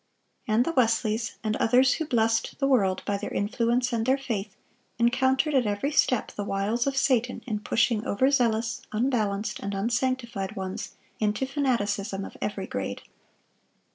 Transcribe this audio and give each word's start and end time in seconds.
And 0.47 0.65
the 0.65 0.71
Wesleys, 0.73 1.33
and 1.43 1.55
others 1.57 1.93
who 1.93 2.07
blessed 2.07 2.57
the 2.57 2.65
world 2.65 3.03
by 3.05 3.17
their 3.17 3.29
influence 3.29 3.93
and 3.93 4.03
their 4.03 4.17
faith, 4.17 4.55
encountered 4.97 5.53
at 5.53 5.67
every 5.67 5.91
step 5.91 6.31
the 6.31 6.43
wiles 6.43 6.87
of 6.87 6.97
Satan 6.97 7.43
in 7.45 7.59
pushing 7.59 8.07
overzealous, 8.07 8.81
unbalanced, 8.91 9.59
and 9.59 9.75
unsanctified 9.75 10.55
ones 10.55 10.93
into 11.19 11.45
fanaticism 11.45 12.25
of 12.25 12.35
every 12.41 12.65
grade. 12.65 13.03